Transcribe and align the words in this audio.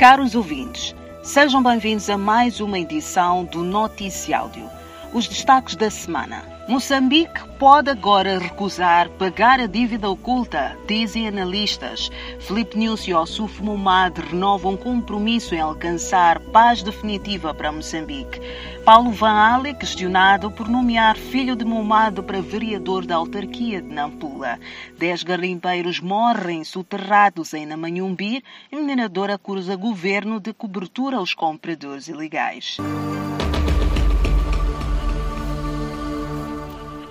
Caros 0.00 0.34
ouvintes, 0.34 0.96
sejam 1.22 1.62
bem-vindos 1.62 2.08
a 2.08 2.16
mais 2.16 2.58
uma 2.58 2.78
edição 2.78 3.44
do 3.44 3.62
Noticiáudio. 3.62 4.66
Os 5.12 5.28
destaques 5.28 5.76
da 5.76 5.90
semana. 5.90 6.42
Moçambique 6.68 7.48
pode 7.58 7.90
agora 7.90 8.38
recusar 8.38 9.08
pagar 9.10 9.58
a 9.58 9.66
dívida 9.66 10.08
oculta, 10.08 10.76
dizem 10.86 11.26
analistas. 11.26 12.10
Felipe 12.38 12.78
Nunes 12.78 13.06
e 13.08 13.14
Ossuf 13.14 13.62
Momad 13.62 14.16
renovam 14.18 14.76
compromisso 14.76 15.54
em 15.54 15.60
alcançar 15.60 16.38
paz 16.38 16.82
definitiva 16.82 17.52
para 17.52 17.72
Moçambique. 17.72 18.40
Paulo 18.84 19.10
Van 19.10 19.32
Ale 19.32 19.74
questionado 19.74 20.50
por 20.50 20.68
nomear 20.68 21.16
filho 21.16 21.56
de 21.56 21.64
Momad 21.64 22.20
para 22.22 22.40
vereador 22.40 23.04
da 23.04 23.16
autarquia 23.16 23.82
de 23.82 23.88
Nampula. 23.88 24.58
Dez 24.96 25.22
garimpeiros 25.22 25.98
morrem 25.98 26.62
soterrados 26.62 27.52
em 27.52 27.66
Namanhumbi 27.66 28.44
e 28.70 28.76
minerador 28.76 29.30
acusa 29.30 29.74
governo 29.74 30.38
de 30.38 30.52
cobertura 30.52 31.16
aos 31.16 31.34
compradores 31.34 32.06
ilegais. 32.06 32.76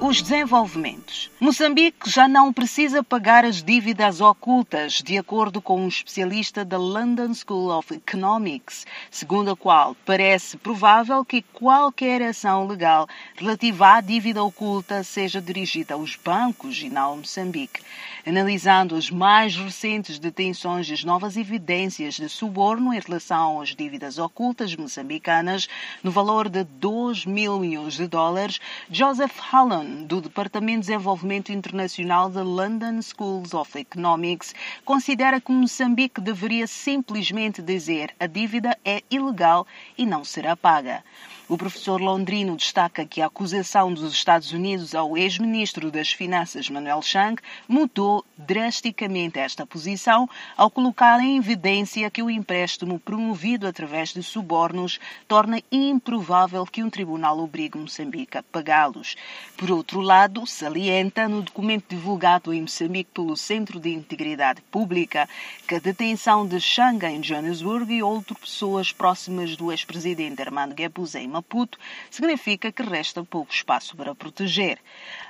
Os 0.09 0.23
desenvolvimentos. 0.23 1.29
Moçambique 1.39 2.09
já 2.09 2.27
não 2.27 2.51
precisa 2.51 3.03
pagar 3.03 3.45
as 3.45 3.61
dívidas 3.61 4.21
ocultas, 4.21 5.03
de 5.03 5.19
acordo 5.19 5.61
com 5.61 5.81
um 5.81 5.87
especialista 5.87 6.65
da 6.65 6.79
London 6.79 7.31
School 7.31 7.69
of 7.69 7.93
Economics, 7.93 8.87
segundo 9.11 9.51
a 9.51 9.55
qual 9.55 9.95
parece 10.07 10.57
provável 10.57 11.23
que 11.23 11.43
qualquer 11.43 12.23
ação 12.23 12.65
legal 12.65 13.07
relativa 13.35 13.97
à 13.97 14.01
dívida 14.01 14.43
oculta 14.43 15.03
seja 15.03 15.39
dirigida 15.39 15.93
aos 15.93 16.15
bancos 16.15 16.81
e 16.81 16.89
não 16.89 17.03
ao 17.03 17.17
Moçambique. 17.17 17.83
Analisando 18.25 18.95
as 18.95 19.11
mais 19.11 19.55
recentes 19.55 20.17
detenções 20.17 20.89
e 20.89 20.93
as 20.93 21.03
novas 21.03 21.37
evidências 21.37 22.15
de 22.15 22.27
suborno 22.27 22.95
em 22.95 22.99
relação 22.99 23.61
às 23.61 23.75
dívidas 23.75 24.17
ocultas 24.17 24.75
moçambicanas, 24.75 25.69
no 26.03 26.09
valor 26.09 26.49
de 26.49 26.63
2 26.63 27.27
mil 27.27 27.59
milhões 27.59 27.93
de 27.93 28.07
dólares, 28.07 28.59
Joseph 28.89 29.37
Hallam 29.51 29.98
do 30.05 30.21
Departamento 30.21 30.81
de 30.81 30.87
Desenvolvimento 30.87 31.51
Internacional 31.51 32.29
da 32.29 32.41
London 32.41 33.01
Schools 33.01 33.53
of 33.53 33.77
Economics, 33.77 34.53
considera 34.85 35.41
que 35.41 35.51
Moçambique 35.51 36.21
deveria 36.21 36.67
simplesmente 36.67 37.61
dizer 37.61 38.15
a 38.19 38.25
dívida 38.25 38.77
é 38.85 39.03
ilegal 39.11 39.67
e 39.97 40.05
não 40.05 40.23
será 40.23 40.55
paga. 40.55 41.03
O 41.49 41.57
professor 41.57 41.99
londrino 41.99 42.55
destaca 42.55 43.03
que 43.07 43.23
a 43.23 43.25
acusação 43.25 43.91
dos 43.91 44.13
Estados 44.13 44.51
Unidos 44.51 44.93
ao 44.93 45.17
ex-ministro 45.17 45.89
das 45.89 46.11
Finanças 46.11 46.69
Manuel 46.69 47.01
Chang 47.01 47.41
mudou 47.67 48.23
drasticamente 48.37 49.39
esta 49.39 49.65
posição 49.65 50.29
ao 50.55 50.69
colocar 50.69 51.19
em 51.19 51.37
evidência 51.37 52.11
que 52.11 52.21
o 52.21 52.29
empréstimo 52.29 52.99
promovido 52.99 53.65
através 53.65 54.13
de 54.13 54.21
subornos 54.21 54.99
torna 55.27 55.59
improvável 55.71 56.67
que 56.67 56.83
um 56.83 56.89
tribunal 56.89 57.39
obrigue 57.39 57.79
Moçambique 57.79 58.37
a 58.37 58.43
pagá-los. 58.43 59.15
Por 59.57 59.71
outro 59.71 60.01
lado, 60.01 60.45
salienta 60.45 61.27
no 61.27 61.41
documento 61.41 61.89
divulgado 61.89 62.53
em 62.53 62.61
Moçambique 62.61 63.09
pelo 63.11 63.35
Centro 63.35 63.79
de 63.79 63.89
Integridade 63.89 64.61
Pública 64.69 65.27
que 65.67 65.73
a 65.73 65.79
detenção 65.79 66.45
de 66.45 66.61
Chang 66.61 67.03
em 67.07 67.19
Johannesburg 67.19 67.91
e 67.91 68.03
outras 68.03 68.37
pessoas 68.37 68.91
próximas 68.91 69.55
do 69.55 69.71
ex-presidente 69.71 70.43
Armando 70.43 70.75
Guebuza 70.75 71.19
em 71.19 71.38
Maputo, 71.39 71.77
significa 72.11 72.71
que 72.71 72.83
resta 72.83 73.23
pouco 73.23 73.53
espaço 73.53 73.95
para 73.95 74.13
proteger. 74.13 74.77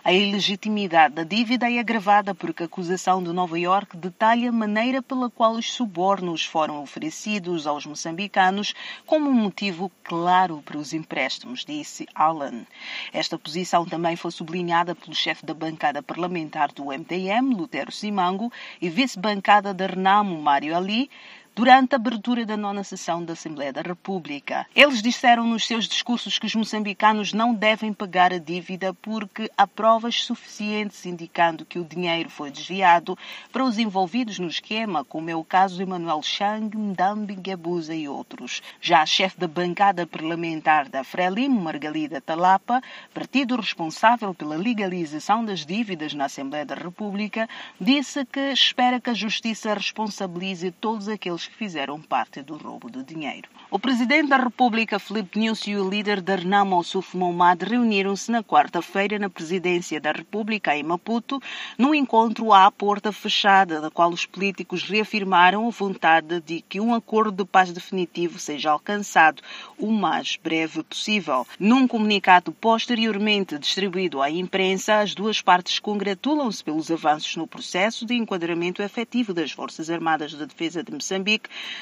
A 0.04 0.12
ilegitimidade 0.12 1.14
da 1.14 1.24
dívida 1.24 1.72
é 1.72 1.78
agravada 1.78 2.34
porque 2.34 2.64
a 2.64 2.66
acusação 2.66 3.22
de 3.22 3.32
Nova 3.32 3.60
York 3.60 3.96
detalha 3.96 4.50
a 4.50 4.52
maneira 4.52 5.04
pela 5.04 5.30
qual 5.30 5.54
os 5.54 5.72
subornos 5.72 6.44
foram 6.44 6.82
oferecidos 6.82 7.68
aos 7.68 7.86
moçambicanos 7.86 8.74
como 9.06 9.30
um 9.30 9.34
motivo 9.34 9.92
claro 10.04 10.64
para 10.66 10.78
os 10.78 10.94
empréstimos, 10.94 11.64
disse 11.64 12.08
Allen. 12.16 12.66
Esta 13.14 13.38
posição 13.38 13.86
também 13.86 14.16
foi 14.16 14.32
sublinhada 14.32 14.96
pelo 14.96 15.14
chefe 15.14 15.46
da 15.46 15.54
bancada 15.54 16.02
parlamentar 16.02 16.72
do 16.72 16.86
MDM, 16.86 17.54
Lutero 17.56 17.92
Simango, 17.92 18.52
e 18.82 18.90
vice-bancada 18.90 19.74
da 19.74 19.86
Renamo, 19.86 20.42
Mário 20.42 20.76
Ali, 20.76 21.10
durante 21.60 21.94
a 21.94 21.98
abertura 21.98 22.46
da 22.46 22.56
nona 22.56 22.86
sessão 22.86 23.22
da 23.22 23.34
Assembleia 23.34 23.74
da 23.74 23.82
República. 23.82 24.66
Eles 24.74 25.02
disseram 25.02 25.46
nos 25.46 25.68
seus 25.68 25.90
discursos 25.90 26.40
que 26.40 26.46
os 26.46 26.56
moçambicanos 26.56 27.34
não 27.34 27.54
devem 27.54 27.92
pagar 27.92 28.32
a 28.32 28.38
dívida 28.38 28.94
porque 28.94 29.52
há 29.58 29.68
provas 29.68 30.24
suficientes 30.24 31.06
indicando 31.06 31.66
que 31.66 31.78
o 31.78 31.84
dinheiro 31.84 32.30
foi 32.30 32.50
desviado 32.50 33.18
para 33.52 33.66
os 33.66 33.78
envolvidos 33.78 34.40
no 34.40 34.48
esquema, 34.48 35.04
como 35.04 35.30
é 35.30 35.36
o 35.36 35.44
caso 35.44 35.76
de 35.76 35.84
Emanuel 35.84 36.22
Chang, 36.24 36.78
Ndambi 36.78 37.36
Gabuza 37.36 37.94
e 37.94 38.08
outros. 38.08 38.62
Já 38.80 39.02
a 39.02 39.06
chefe 39.06 39.38
da 39.38 39.48
bancada 39.48 40.08
parlamentar 40.08 40.88
da 40.88 41.04
Frelimo, 41.04 41.60
Margalida 41.60 42.22
Talapa, 42.22 42.82
partido 43.14 43.58
responsável 43.58 44.34
pela 44.34 44.56
legalização 44.56 45.44
das 45.44 45.66
dívidas 45.66 46.14
na 46.14 46.24
Assembleia 46.24 46.66
da 46.66 46.76
República, 46.76 47.50
disse 47.82 48.26
que 48.26 48.54
espera 48.54 49.02
que 49.02 49.10
a 49.10 49.14
justiça 49.14 49.74
responsabilize 49.74 50.72
todos 50.72 51.10
aqueles 51.10 51.49
que 51.50 51.58
fizeram 51.58 52.00
parte 52.00 52.42
do 52.42 52.56
roubo 52.56 52.90
do 52.90 53.04
dinheiro. 53.04 53.50
O 53.72 53.80
presidente 53.80 54.30
da 54.30 54.38
República, 54.38 55.00
Filipe 55.00 55.40
Nyusi, 55.40 55.72
e 55.72 55.78
o 55.78 55.90
líder 55.90 56.22
da 56.22 56.36
Renamo, 56.36 56.78
Ossuf 56.78 57.18
Momad, 57.18 57.64
reuniram-se 57.64 58.32
na 58.32 58.44
quarta-feira 58.44 59.18
na 59.18 59.30
presidência 59.30 60.00
da 60.00 60.12
República, 60.12 60.76
em 60.76 60.84
Maputo, 60.84 61.42
num 61.78 61.94
encontro 61.94 62.54
à 62.54 62.72
porta 62.72 63.12
fechada, 63.12 63.82
na 63.82 63.90
qual 63.90 64.12
os 64.12 64.26
políticos 64.26 64.84
reafirmaram 64.84 65.68
a 65.68 65.72
vontade 65.72 66.40
de 66.42 66.62
que 66.62 66.80
um 66.80 66.94
acordo 66.94 67.32
de 67.32 67.46
paz 67.46 67.72
definitivo 67.72 68.38
seja 68.40 68.72
alcançado 68.72 69.42
o 69.78 69.92
mais 69.92 70.38
breve 70.42 70.84
possível. 70.84 71.46
Num 71.60 71.88
comunicado 71.88 72.52
posteriormente 72.52 73.58
distribuído 73.58 74.22
à 74.22 74.30
imprensa, 74.30 75.00
as 75.00 75.16
duas 75.16 75.42
partes 75.42 75.80
congratulam-se 75.80 76.64
pelos 76.64 76.92
avanços 76.92 77.36
no 77.36 77.48
processo 77.48 78.06
de 78.06 78.14
enquadramento 78.14 78.82
efetivo 78.82 79.34
das 79.34 79.52
Forças 79.52 79.90
Armadas 79.90 80.32
de 80.32 80.46
Defesa 80.46 80.84
de 80.84 80.92
Moçambique 80.92 81.39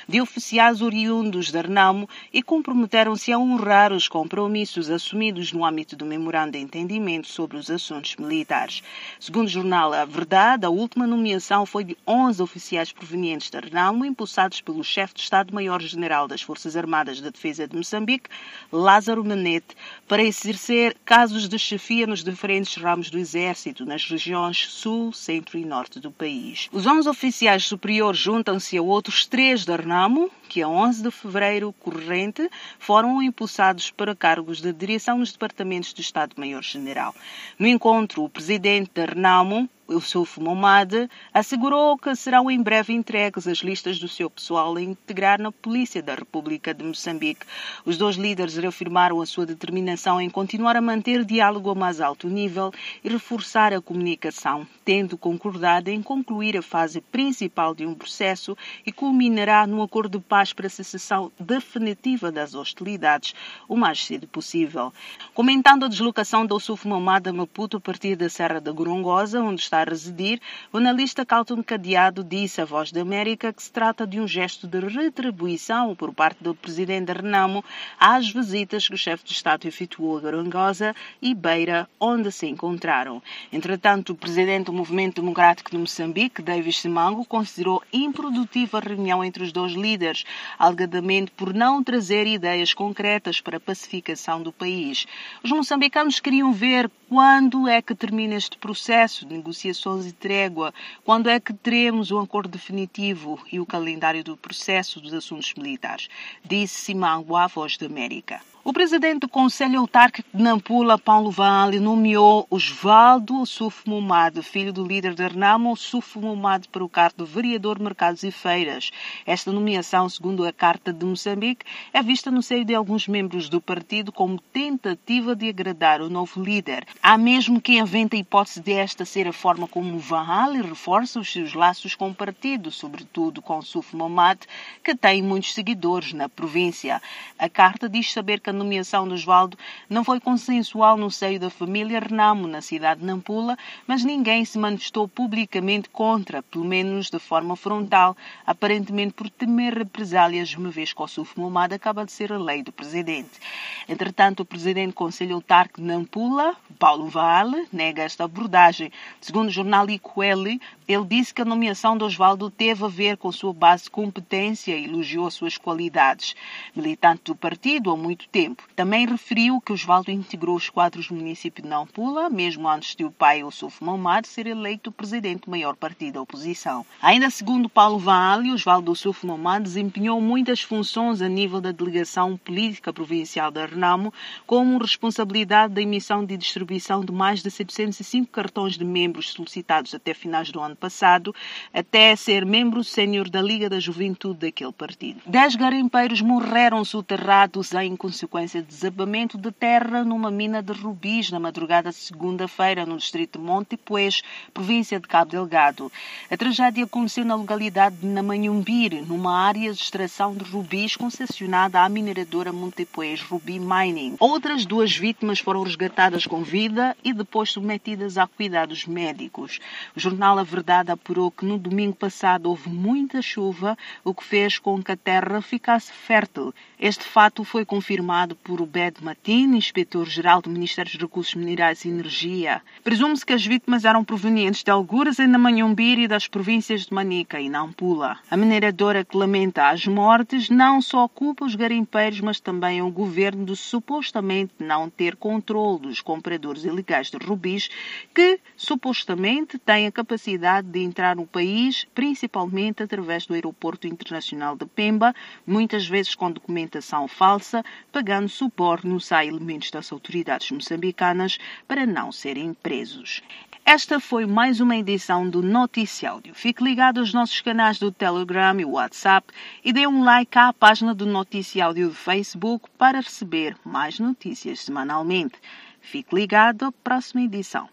de 0.07 0.21
oficiais 0.21 0.81
oriundos 0.81 1.51
da 1.51 1.61
Renamo 1.61 2.09
e 2.33 2.41
comprometeram-se 2.41 3.31
a 3.31 3.37
honrar 3.37 3.93
os 3.93 4.07
compromissos 4.07 4.89
assumidos 4.89 5.51
no 5.51 5.65
âmbito 5.65 5.95
do 5.95 6.05
Memorando 6.05 6.53
de 6.53 6.59
Entendimento 6.59 7.27
sobre 7.27 7.57
os 7.57 7.69
Assuntos 7.69 8.15
Militares. 8.15 8.81
Segundo 9.19 9.47
o 9.47 9.49
jornal 9.49 9.93
A 9.93 10.05
Verdade, 10.05 10.65
a 10.65 10.69
última 10.69 11.05
nomeação 11.05 11.65
foi 11.65 11.83
de 11.83 11.97
11 12.07 12.41
oficiais 12.41 12.91
provenientes 12.91 13.49
da 13.49 13.59
Renamo, 13.59 14.05
impulsados 14.05 14.61
pelo 14.61 14.83
chefe 14.83 15.15
de 15.15 15.21
Estado-Maior-General 15.21 16.27
das 16.27 16.41
Forças 16.41 16.75
Armadas 16.75 17.17
de 17.17 17.31
Defesa 17.31 17.67
de 17.67 17.75
Moçambique, 17.75 18.29
Lázaro 18.71 19.23
Menete, 19.23 19.75
para 20.07 20.23
exercer 20.23 20.95
casos 21.05 21.47
de 21.47 21.57
chefia 21.57 22.07
nos 22.07 22.23
diferentes 22.23 22.75
ramos 22.75 23.09
do 23.09 23.17
Exército, 23.17 23.85
nas 23.85 24.03
regiões 24.05 24.67
Sul, 24.69 25.13
Centro 25.13 25.57
e 25.57 25.65
Norte 25.65 25.99
do 25.99 26.11
país. 26.11 26.67
Os 26.71 26.85
11 26.85 27.07
oficiais 27.07 27.65
superiores 27.65 28.19
juntam-se 28.19 28.77
a 28.77 28.81
outros 28.81 29.25
três 29.25 29.46
da 29.47 29.77
Renamo, 29.77 30.29
que 30.49 30.61
a 30.61 30.67
11 30.67 31.03
de 31.03 31.09
fevereiro 31.09 31.71
corrente 31.71 32.49
foram 32.77 33.23
impulsados 33.23 33.89
para 33.89 34.13
cargos 34.13 34.59
de 34.59 34.73
direção 34.73 35.19
nos 35.19 35.31
departamentos 35.31 35.93
do 35.93 36.01
Estado-Maior-General. 36.01 37.15
No 37.57 37.65
encontro, 37.65 38.25
o 38.25 38.29
presidente 38.29 38.91
da 38.93 39.05
Renamo, 39.05 39.69
Yusuf 39.89 40.39
Momad, 40.39 41.09
assegurou 41.33 41.97
que 41.97 42.15
serão 42.15 42.51
em 42.51 42.61
breve 42.61 42.93
entregues 42.93 43.47
as 43.47 43.59
listas 43.59 43.99
do 43.99 44.07
seu 44.07 44.29
pessoal 44.29 44.75
a 44.75 44.81
integrar 44.81 45.41
na 45.41 45.51
Polícia 45.51 46.01
da 46.01 46.15
República 46.15 46.73
de 46.73 46.83
Moçambique. 46.83 47.45
Os 47.85 47.97
dois 47.97 48.15
líderes 48.15 48.57
reafirmaram 48.57 49.21
a 49.21 49.25
sua 49.25 49.45
determinação 49.45 50.19
em 50.19 50.29
continuar 50.29 50.75
a 50.75 50.81
manter 50.81 51.23
diálogo 51.23 51.69
a 51.69 51.75
mais 51.75 52.01
alto 52.01 52.27
nível 52.27 52.71
e 53.03 53.09
reforçar 53.09 53.73
a 53.73 53.81
comunicação, 53.81 54.67
tendo 54.83 55.17
concordado 55.17 55.89
em 55.89 56.01
concluir 56.01 56.57
a 56.57 56.61
fase 56.61 57.01
principal 57.01 57.73
de 57.73 57.85
um 57.85 57.93
processo 57.93 58.57
e 58.85 58.91
culminará 58.91 59.65
num 59.65 59.81
acordo 59.81 60.17
de 60.17 60.23
paz 60.23 60.53
para 60.53 60.67
a 60.67 60.69
cessação 60.69 61.31
definitiva 61.39 62.31
das 62.31 62.53
hostilidades 62.53 63.33
o 63.67 63.75
mais 63.75 64.05
cedo 64.05 64.27
possível. 64.27 64.93
Comentando 65.33 65.85
a 65.85 65.87
deslocação 65.87 66.45
do 66.45 66.55
Yusuf 66.55 66.87
Momad 66.87 67.27
a 67.27 67.33
Maputo 67.33 67.77
a 67.77 67.79
partir 67.79 68.15
da 68.15 68.29
Serra 68.29 68.59
da 68.59 68.71
Gorongosa, 68.71 69.41
onde 69.41 69.61
está 69.61 69.76
a 69.81 69.83
residir, 69.83 70.39
o 70.71 70.77
analista 70.77 71.25
Calton 71.25 71.63
Cadeado 71.63 72.23
disse 72.23 72.61
à 72.61 72.65
Voz 72.65 72.91
da 72.91 73.01
América 73.01 73.51
que 73.53 73.63
se 73.63 73.71
trata 73.71 74.05
de 74.05 74.19
um 74.19 74.27
gesto 74.27 74.67
de 74.67 74.79
retribuição 74.79 75.95
por 75.95 76.13
parte 76.13 76.43
do 76.43 76.53
presidente 76.55 77.11
Renamo 77.11 77.63
às 77.99 78.29
visitas 78.29 78.87
que 78.87 78.95
o 78.95 78.97
chefe 78.97 79.25
de 79.25 79.33
Estado 79.33 79.67
efetuou 79.67 80.17
a 80.17 80.21
Garangosa 80.21 80.95
e 81.21 81.33
Beira, 81.33 81.89
onde 81.99 82.31
se 82.31 82.47
encontraram. 82.47 83.21
Entretanto, 83.51 84.13
o 84.13 84.15
presidente 84.15 84.65
do 84.65 84.73
Movimento 84.73 85.21
Democrático 85.21 85.71
de 85.71 85.77
Moçambique, 85.77 86.41
David 86.41 86.73
Simango, 86.73 87.25
considerou 87.25 87.83
improdutiva 87.91 88.77
a 88.77 88.81
reunião 88.81 89.23
entre 89.23 89.43
os 89.43 89.51
dois 89.51 89.73
líderes, 89.73 90.23
alegadamente 90.57 91.31
por 91.31 91.53
não 91.53 91.83
trazer 91.83 92.27
ideias 92.27 92.73
concretas 92.73 93.41
para 93.41 93.57
a 93.57 93.59
pacificação 93.59 94.41
do 94.41 94.51
país. 94.51 95.05
Os 95.43 95.51
moçambicanos 95.51 96.19
queriam 96.19 96.51
ver 96.51 96.89
quando 97.09 97.67
é 97.67 97.81
que 97.81 97.95
termina 97.95 98.35
este 98.35 98.57
processo 98.57 99.25
de 99.25 99.35
negociações 99.67 100.05
e 100.05 100.11
trégua, 100.13 100.73
quando 101.03 101.29
é 101.29 101.39
que 101.39 101.53
teremos 101.53 102.11
um 102.11 102.19
acordo 102.19 102.49
definitivo 102.49 103.39
e 103.51 103.59
o 103.59 103.65
calendário 103.65 104.23
do 104.23 104.37
processo 104.37 105.01
dos 105.01 105.13
assuntos 105.13 105.53
militares, 105.55 106.07
disse 106.43 106.81
Simangua 106.81 107.43
à 107.43 107.47
Voz 107.47 107.77
da 107.77 107.85
América. 107.85 108.39
O 108.67 108.73
presidente 108.73 109.21
do 109.21 109.29
Conselho 109.29 109.79
Autárquico 109.79 110.27
de 110.33 110.43
Nampula, 110.43 110.97
Paulo 110.97 111.31
Vale, 111.31 111.79
nomeou 111.79 112.45
Osvaldo 112.49 113.45
Suf 113.45 113.89
Mumad, 113.89 114.41
filho 114.41 114.73
do 114.73 114.85
líder 114.85 115.15
de 115.15 115.25
Renamo, 115.25 115.73
Suf 115.77 116.19
Mumad, 116.19 116.65
para 116.67 116.83
o 116.83 116.89
cargo 116.89 117.23
de 117.23 117.31
vereador 117.31 117.79
Mercados 117.79 118.23
e 118.23 118.29
Feiras. 118.29 118.91
Esta 119.25 119.53
nomeação, 119.53 120.09
segundo 120.09 120.45
a 120.45 120.51
Carta 120.51 120.91
de 120.91 121.05
Moçambique, 121.05 121.65
é 121.93 122.03
vista 122.03 122.29
no 122.29 122.43
seio 122.43 122.65
de 122.65 122.75
alguns 122.75 123.07
membros 123.07 123.47
do 123.47 123.61
partido 123.61 124.11
como 124.11 124.37
tentativa 124.51 125.33
de 125.33 125.47
agradar 125.47 126.01
o 126.01 126.09
novo 126.09 126.43
líder. 126.43 126.85
Há 127.01 127.17
mesmo 127.17 127.61
quem 127.61 127.79
aventa 127.79 128.17
a 128.17 128.19
hipótese 128.19 128.59
de 128.59 128.73
esta 128.73 129.05
ser 129.05 129.29
a 129.29 129.33
forma 129.33 129.65
como 129.65 129.97
Vale 129.97 130.61
reforça 130.61 131.21
os 131.21 131.31
seus 131.31 131.53
laços 131.53 131.95
com 131.95 132.09
o 132.09 132.13
partido, 132.13 132.69
sobretudo 132.69 133.41
com 133.41 133.61
Suf 133.61 133.95
Mumad, 133.95 134.39
que 134.83 134.93
tem 134.93 135.23
muitos 135.23 135.53
seguidores 135.53 136.11
na 136.11 136.27
província. 136.27 137.01
A 137.39 137.47
carta 137.47 137.87
diz 137.87 138.11
saber 138.11 138.41
que 138.41 138.49
a 138.49 138.56
nomeação 138.57 139.07
de 139.07 139.13
Osvaldo 139.13 139.57
não 139.89 140.03
foi 140.03 140.19
consensual 140.19 140.97
no 140.97 141.09
seio 141.09 141.39
da 141.39 141.49
família 141.49 141.99
Renamo, 141.99 142.47
na 142.47 142.61
cidade 142.61 142.99
de 142.99 143.05
Nampula, 143.05 143.57
mas 143.85 144.03
ninguém 144.03 144.43
se 144.43 144.57
manifestou 144.57 145.07
publicamente 145.07 145.89
contra, 145.89 146.41
pelo 146.43 146.65
menos 146.65 147.09
de 147.09 147.19
forma 147.19 147.55
frontal, 147.55 148.17
aparentemente 148.45 149.13
por 149.13 149.29
temer 149.29 149.77
represálias, 149.77 150.53
uma 150.55 150.69
vez 150.69 150.93
que 150.93 151.01
o 151.01 151.07
Suf 151.07 151.39
Momad 151.39 151.73
acaba 151.73 152.05
de 152.05 152.11
ser 152.11 152.31
eleito 152.31 152.71
presidente. 152.71 153.39
Entretanto, 153.87 154.41
o 154.41 154.45
presidente 154.45 154.89
do 154.89 154.95
Conselho 154.95 155.35
Autárquico 155.35 155.81
de 155.81 155.87
Nampula, 155.87 156.55
Paulo 156.79 157.07
Vale, 157.07 157.67
nega 157.71 158.03
esta 158.03 158.23
abordagem. 158.23 158.91
Segundo 159.21 159.47
o 159.47 159.51
jornal 159.51 159.89
Icoeli, 159.89 160.61
ele 160.87 161.05
disse 161.05 161.33
que 161.33 161.41
a 161.41 161.45
nomeação 161.45 161.97
de 161.97 162.03
Osvaldo 162.03 162.49
teve 162.49 162.85
a 162.85 162.87
ver 162.87 163.17
com 163.17 163.31
sua 163.31 163.53
base 163.53 163.83
de 163.83 163.89
competência 163.89 164.75
e 164.75 164.85
elogiou 164.85 165.27
as 165.27 165.33
suas 165.33 165.57
qualidades. 165.57 166.35
Militante 166.75 167.23
do 167.25 167.35
partido 167.35 167.91
há 167.91 167.97
muito 167.97 168.27
tempo, 168.29 168.46
tempo. 168.47 168.63
Também 168.75 169.05
referiu 169.05 169.59
que 169.59 169.73
Osvaldo 169.73 170.11
integrou 170.11 170.55
os 170.55 170.69
quadros 170.69 171.07
do 171.07 171.15
município 171.15 171.61
de 171.61 171.69
Nampula, 171.69 172.29
mesmo 172.29 172.67
antes 172.67 172.95
de 172.95 173.03
o 173.03 173.11
pai, 173.11 173.43
Ossuf 173.43 173.83
Mamad, 173.83 174.27
ser 174.27 174.47
eleito 174.47 174.91
presidente 174.91 175.45
do 175.45 175.51
maior 175.51 175.75
partido 175.75 176.13
da 176.13 176.21
oposição. 176.21 176.85
Ainda 177.01 177.29
segundo 177.29 177.67
Paulo 177.67 177.99
Vale, 177.99 178.51
Osvaldo 178.51 178.91
Ossuf 178.91 179.25
Mamad 179.25 179.63
desempenhou 179.63 180.21
muitas 180.21 180.61
funções 180.61 181.21
a 181.21 181.27
nível 181.27 181.59
da 181.59 181.71
delegação 181.71 182.37
política 182.37 182.93
provincial 182.93 183.51
da 183.51 183.65
Renamo, 183.65 184.13
como 184.45 184.77
responsabilidade 184.77 185.73
da 185.73 185.81
emissão 185.81 186.25
e 186.29 186.37
distribuição 186.37 187.03
de 187.03 187.11
mais 187.11 187.41
de 187.41 187.51
705 187.51 188.31
cartões 188.31 188.77
de 188.77 188.85
membros 188.85 189.31
solicitados 189.31 189.93
até 189.93 190.13
finais 190.13 190.51
do 190.51 190.59
ano 190.59 190.75
passado, 190.75 191.35
até 191.73 192.15
ser 192.15 192.45
membro 192.45 192.83
sênior 192.83 193.29
da 193.29 193.41
Liga 193.41 193.69
da 193.69 193.79
Juventude 193.79 194.39
daquele 194.39 194.71
partido. 194.71 195.21
Dez 195.25 195.55
garimpeiros 195.55 196.21
morreram 196.21 196.83
soterrados 196.85 197.73
em 197.73 197.95
consequência 197.95 198.26
consequência 198.27 198.61
de 198.61 198.67
desabamento 198.67 199.37
de 199.37 199.51
terra 199.51 200.03
numa 200.03 200.29
mina 200.29 200.61
de 200.61 200.73
rubis 200.73 201.31
na 201.31 201.39
madrugada 201.39 201.91
de 201.91 201.95
segunda-feira 201.95 202.85
no 202.85 202.97
distrito 202.97 203.39
de 203.39 203.45
Montepuez, 203.45 204.21
província 204.53 204.99
de 204.99 205.07
Cabo 205.07 205.31
Delgado. 205.31 205.89
A 206.29 206.35
tragédia 206.35 206.83
aconteceu 206.83 207.23
na 207.23 207.35
localidade 207.35 207.95
de 207.95 208.05
Namanhumbir, 208.05 209.01
numa 209.07 209.39
área 209.39 209.71
de 209.71 209.79
extração 209.79 210.35
de 210.35 210.43
rubis 210.43 210.97
concessionada 210.97 211.81
à 211.81 211.87
mineradora 211.87 212.51
Montepuez 212.51 213.21
Ruby 213.21 213.59
Mining. 213.59 214.17
Outras 214.19 214.65
duas 214.65 214.95
vítimas 214.95 215.39
foram 215.39 215.63
resgatadas 215.63 216.27
com 216.27 216.43
vida 216.43 216.97
e 217.03 217.13
depois 217.13 217.51
submetidas 217.51 218.17
a 218.17 218.27
cuidados 218.27 218.85
médicos. 218.85 219.59
O 219.95 219.99
jornal 219.99 220.37
A 220.37 220.43
Verdade 220.43 220.91
apurou 220.91 221.31
que 221.31 221.45
no 221.45 221.57
domingo 221.57 221.95
passado 221.95 222.49
houve 222.49 222.69
muita 222.69 223.21
chuva, 223.21 223.77
o 224.03 224.13
que 224.13 224.23
fez 224.23 224.59
com 224.59 224.83
que 224.83 224.91
a 224.91 224.97
terra 224.97 225.41
ficasse 225.41 225.93
fértil. 225.93 226.53
Este 226.77 227.05
fato 227.05 227.45
foi 227.45 227.63
confirmado 227.63 228.16
informado 228.17 228.35
por 228.37 228.59
Ubed 228.59 229.03
Matin, 229.03 229.55
inspetor-geral 229.55 230.41
do 230.41 230.49
Ministério 230.49 230.91
dos 230.91 230.99
Recursos 230.99 231.35
Minerais 231.35 231.85
e 231.85 231.89
Energia. 231.89 232.63
Presume-se 232.83 233.23
que 233.23 233.33
as 233.33 233.45
vítimas 233.45 233.85
eram 233.85 234.03
provenientes 234.03 234.63
de 234.63 234.71
Alguras 234.71 235.19
em 235.19 235.27
Namanhumbir 235.27 235.99
e 235.99 236.07
das 236.07 236.27
províncias 236.27 236.87
de 236.87 236.93
Manica 236.93 237.39
e 237.39 237.47
Nampula. 237.47 238.17
A 238.31 238.35
mineradora 238.35 239.05
que 239.05 239.15
lamenta 239.15 239.69
as 239.69 239.85
mortes 239.85 240.49
não 240.49 240.81
só 240.81 241.07
culpa 241.07 241.45
os 241.45 241.53
garimpeiros, 241.53 242.19
mas 242.19 242.39
também 242.39 242.81
o 242.81 242.89
governo 242.89 243.45
de 243.45 243.55
supostamente 243.55 244.53
não 244.57 244.89
ter 244.89 245.15
controle 245.15 245.81
dos 245.81 246.01
compradores 246.01 246.63
ilegais 246.63 247.11
de 247.11 247.17
rubis 247.17 247.69
que 248.15 248.39
supostamente 248.55 249.59
têm 249.59 249.85
a 249.85 249.91
capacidade 249.91 250.67
de 250.67 250.79
entrar 250.79 251.15
no 251.15 251.27
país, 251.27 251.85
principalmente 251.93 252.81
através 252.81 253.27
do 253.27 253.35
aeroporto 253.35 253.85
internacional 253.85 254.55
de 254.55 254.65
Pemba, 254.65 255.13
muitas 255.45 255.87
vezes 255.87 256.15
com 256.15 256.31
documentação 256.31 257.07
falsa, 257.07 257.63
pagando 257.91 258.06
dando 258.07 258.29
subornos 258.29 259.11
a 259.11 259.25
elementos 259.25 259.69
das 259.69 259.91
autoridades 259.91 260.49
moçambicanas 260.49 261.37
para 261.67 261.85
não 261.85 262.09
serem 262.09 262.53
presos. 262.53 263.21
Esta 263.65 263.99
foi 263.99 264.25
mais 264.25 264.61
uma 264.61 264.77
edição 264.77 265.29
do 265.29 265.43
Noticiáudio. 265.43 266.33
Fique 266.33 266.63
ligado 266.63 267.01
aos 267.01 267.13
nossos 267.13 267.41
canais 267.41 267.77
do 267.77 267.91
Telegram 267.91 268.57
e 268.57 268.63
WhatsApp 268.63 269.27
e 269.61 269.73
dê 269.73 269.85
um 269.85 270.05
like 270.05 270.39
à 270.39 270.53
página 270.53 270.95
do 270.95 271.05
Noticiáudio 271.05 271.89
do 271.89 271.93
Facebook 271.93 272.69
para 272.77 273.01
receber 273.01 273.57
mais 273.65 273.99
notícias 273.99 274.61
semanalmente. 274.61 275.35
Fique 275.81 276.15
ligado 276.15 276.63
à 276.63 276.71
próxima 276.71 277.23
edição. 277.23 277.67